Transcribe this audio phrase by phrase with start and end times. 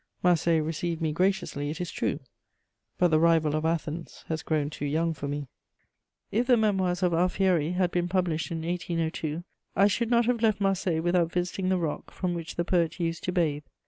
[0.23, 2.21] Marseilles received me graciously, it is true;
[2.97, 5.47] but the rival of Athens has grown too young for me.
[6.31, 9.43] If the Memoirs of Alfieri had been published in 1802
[9.75, 13.23] I should not have left Marseilles without visiting the rock from which the poet used
[13.25, 13.61] to bathe.